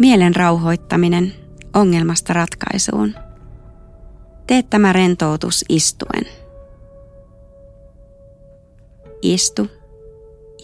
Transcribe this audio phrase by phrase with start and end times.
[0.00, 1.32] Mielen rauhoittaminen
[1.74, 3.14] ongelmasta ratkaisuun.
[4.46, 6.22] Tee tämä rentoutus istuen.
[9.22, 9.66] Istu,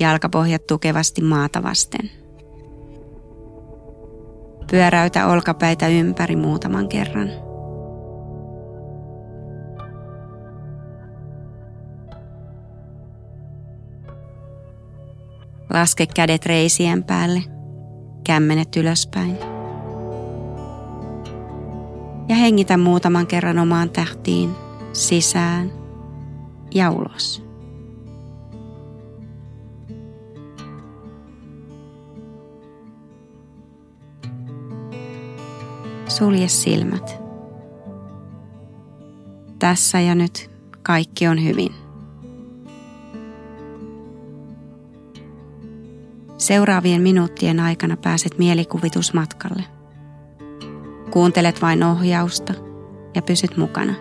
[0.00, 2.11] jalkapohjat tukevasti maata vasten.
[4.70, 7.29] Pyöräytä olkapäitä ympäri muutaman kerran.
[15.71, 17.55] Laske kädet reisien päälle,
[18.26, 19.36] kämmenet ylöspäin.
[22.29, 24.50] Ja hengitä muutaman kerran omaan tähtiin,
[24.93, 25.72] sisään
[26.75, 27.43] ja ulos.
[36.08, 37.22] Sulje silmät.
[39.58, 40.50] Tässä ja nyt
[40.83, 41.86] kaikki on hyvin.
[46.47, 49.64] Seuraavien minuuttien aikana pääset mielikuvitusmatkalle.
[51.11, 52.55] Kuuntelet vain ohjausta
[53.14, 53.94] ja pysyt mukana.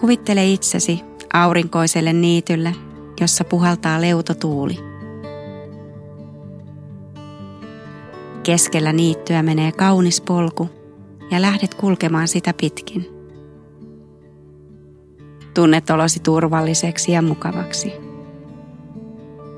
[0.00, 1.00] Kuvittele itsesi
[1.32, 2.74] aurinkoiselle niitylle,
[3.20, 4.76] jossa puhaltaa leutotuuli.
[8.42, 10.70] Keskellä niittyä menee kaunis polku
[11.30, 13.19] ja lähdet kulkemaan sitä pitkin.
[15.60, 17.92] Tunnet olosi turvalliseksi ja mukavaksi.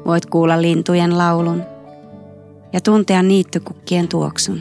[0.07, 1.63] Voit kuulla lintujen laulun
[2.73, 4.61] ja tuntea niittykukkien tuoksun.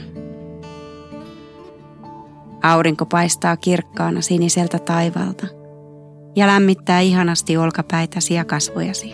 [2.63, 5.47] Aurinko paistaa kirkkaana siniseltä taivaalta
[6.35, 9.13] ja lämmittää ihanasti olkapäitäsi ja kasvojasi.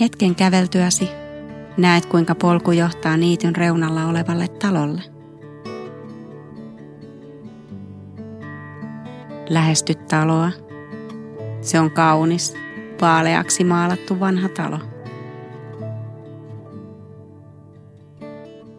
[0.00, 1.08] Hetken käveltyäsi
[1.76, 5.02] näet kuinka polku johtaa niityn reunalla olevalle talolle–
[9.48, 10.50] Lähesty taloa.
[11.60, 12.54] Se on kaunis,
[13.00, 14.78] vaaleaksi maalattu vanha talo.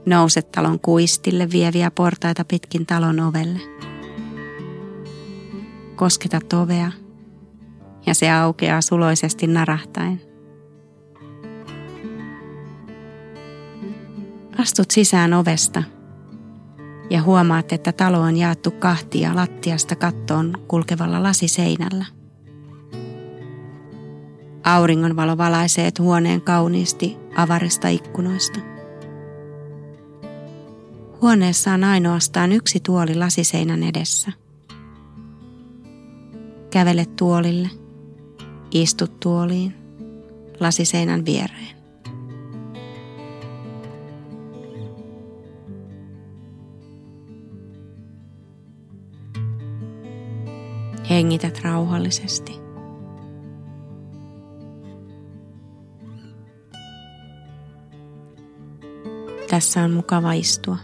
[0.05, 3.59] Nouse talon kuistille vieviä portaita pitkin talon ovelle.
[5.95, 6.91] Kosketa ovea
[8.05, 10.21] ja se aukeaa suloisesti narahtaen.
[14.57, 15.83] Astut sisään ovesta–
[17.09, 22.05] ja huomaat, että talo on jaettu kahtia lattiasta kattoon kulkevalla lasiseinällä.
[24.63, 28.59] Auringonvalo valaisee huoneen kauniisti avarista ikkunoista.
[31.21, 34.31] Huoneessa on ainoastaan yksi tuoli lasiseinän edessä.
[36.69, 37.69] Kävele tuolille,
[38.71, 39.75] istut tuoliin,
[40.59, 41.76] lasiseinän viereen.
[51.09, 52.59] Hengität rauhallisesti.
[59.49, 60.77] Tässä on mukava istua.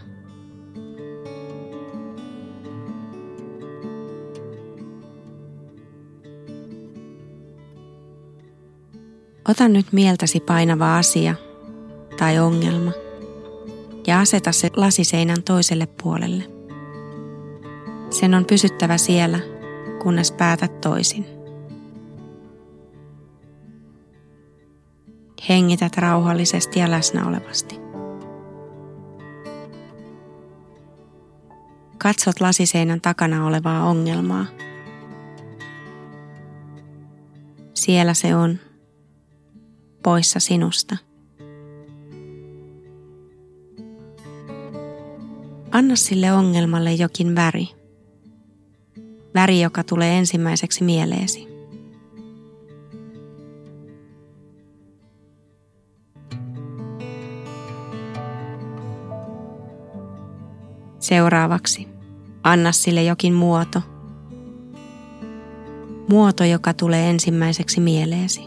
[9.48, 11.34] Ota nyt mieltäsi painava asia
[12.18, 12.92] tai ongelma
[14.06, 16.44] ja aseta se lasiseinän toiselle puolelle.
[18.10, 19.53] Sen on pysyttävä siellä
[20.04, 21.26] kunnes päätät toisin.
[25.48, 27.80] Hengität rauhallisesti ja läsnäolevasti.
[31.98, 34.46] Katsot lasiseinän takana olevaa ongelmaa.
[37.74, 38.58] Siellä se on,
[40.02, 40.96] poissa sinusta.
[45.72, 47.73] Anna sille ongelmalle jokin väri
[49.34, 51.48] väri, joka tulee ensimmäiseksi mieleesi.
[60.98, 61.88] Seuraavaksi
[62.42, 63.82] anna sille jokin muoto.
[66.08, 68.40] Muoto, joka tulee ensimmäiseksi mieleesi.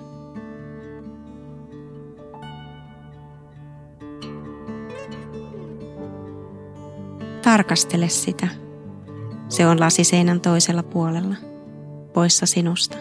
[7.42, 8.67] Tarkastele sitä.
[9.50, 11.36] Se on lasiseinän toisella puolella,
[12.14, 12.98] poissa sinusta.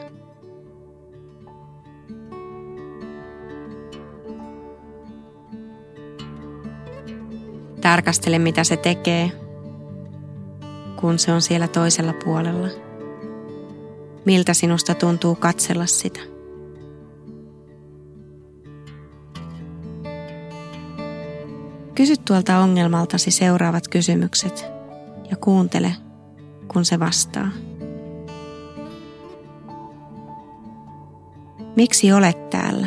[7.81, 9.33] Tarkastele, mitä se tekee,
[11.01, 12.69] kun se on siellä toisella puolella.
[14.25, 16.21] Miltä sinusta tuntuu katsella sitä?
[21.95, 24.67] Kysy tuolta ongelmaltasi seuraavat kysymykset
[25.31, 26.06] ja kuuntele,
[26.73, 27.49] kun se vastaa.
[31.77, 32.87] Miksi olet täällä?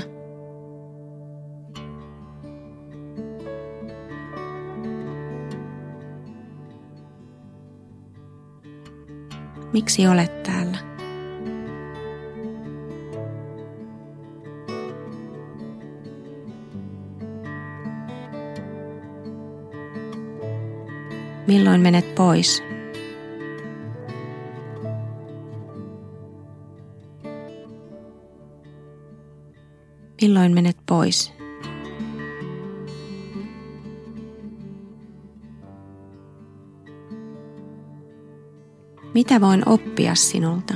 [9.73, 10.77] Miksi olet täällä?
[21.47, 22.68] Milloin menet pois?
[30.21, 31.33] Milloin menet pois?
[39.13, 40.73] Mitä voin oppia sinulta?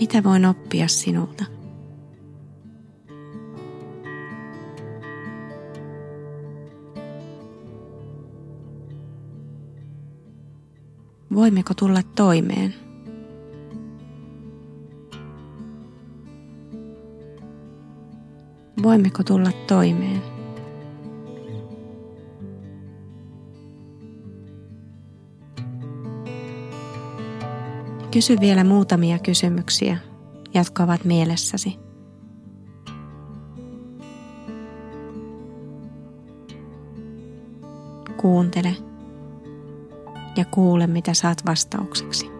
[0.00, 1.59] Mitä voin oppia sinulta?
[11.34, 12.74] Voimmeko tulla toimeen?
[18.82, 20.22] Voimmeko tulla toimeen?
[28.10, 29.98] Kysy vielä muutamia kysymyksiä,
[30.54, 31.78] jotka ovat mielessäsi.
[38.16, 38.89] Kuuntele
[40.36, 42.30] ja kuule, mitä saat vastaukseksi.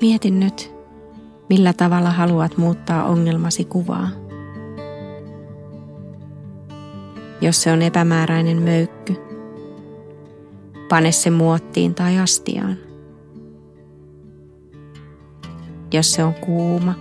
[0.00, 0.74] Mieti nyt,
[1.48, 4.08] millä tavalla haluat muuttaa ongelmasi kuvaa.
[7.40, 9.16] Jos se on epämääräinen möykky,
[10.88, 12.83] pane se muottiin tai astiaan.
[15.94, 16.94] Jos se on kuuma,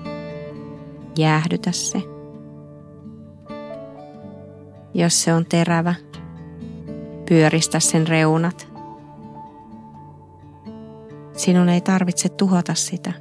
[1.17, 2.01] jäähdytä se.
[4.93, 5.95] Jos se on terävä,
[7.29, 8.67] pyöristä sen reunat.
[11.37, 13.13] Sinun ei tarvitse tuhota sitä,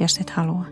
[0.00, 0.64] jos et halua.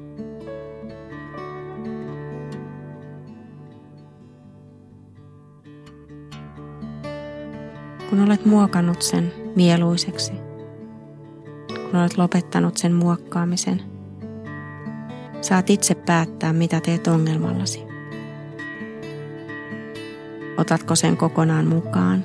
[8.11, 10.33] Kun olet muokannut sen mieluiseksi,
[11.69, 13.90] kun olet lopettanut sen muokkaamisen,
[15.41, 17.83] saat itse päättää, mitä teet ongelmallasi.
[20.57, 22.25] Otatko sen kokonaan mukaan?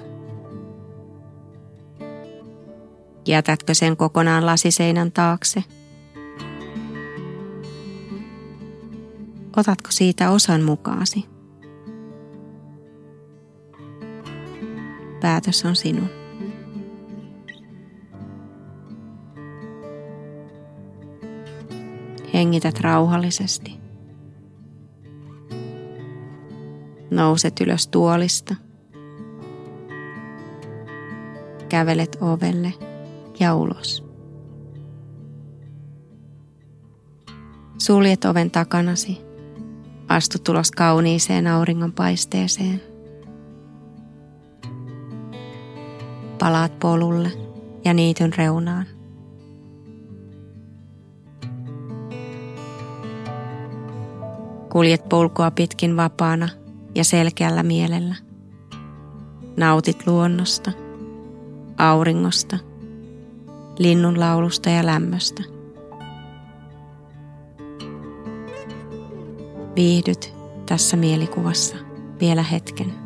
[3.28, 5.64] Jätätkö sen kokonaan lasiseinän taakse?
[9.58, 11.26] Otatko siitä osan mukaasi?
[15.22, 16.25] Päätös on sinun.
[22.36, 23.80] Hengität rauhallisesti.
[27.12, 28.56] Nouset ylös tuolista.
[31.70, 32.74] Kävelet ovelle
[33.40, 34.06] ja ulos.
[37.78, 39.22] Suljet oven takanasi.
[40.08, 42.82] Astu tulos kauniiseen auringonpaisteeseen.
[46.40, 47.32] Palaat polulle
[47.86, 48.95] ja niityn reunaan.
[54.76, 56.50] Kuljet polkua pitkin vapaana
[56.96, 58.16] ja selkeällä mielellä.
[59.58, 60.72] Nautit luonnosta,
[61.78, 62.58] auringosta,
[63.80, 65.44] linnun laulusta ja lämmöstä.
[69.76, 70.34] Viihdyt
[70.66, 71.76] tässä mielikuvassa
[72.20, 73.05] vielä hetken.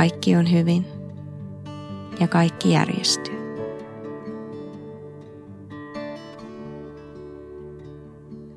[0.00, 0.86] Kaikki on hyvin
[2.20, 3.34] ja kaikki järjestyy.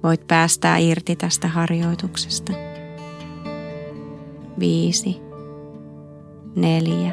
[0.04, 2.54] Voit päästää irti tästä harjoituksesta.
[4.60, 5.22] Viisi,
[6.56, 7.12] neljä,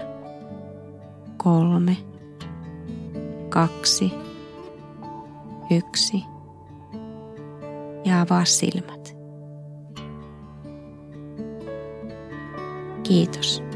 [1.36, 1.96] kolme,
[3.48, 4.12] kaksi,
[5.70, 6.24] yksi
[8.04, 9.16] ja avaa silmät.
[13.02, 13.69] Kiitos.